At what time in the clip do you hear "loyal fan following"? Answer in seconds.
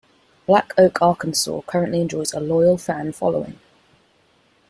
2.39-3.59